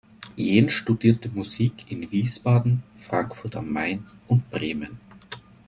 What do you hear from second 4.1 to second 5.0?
und Bremen.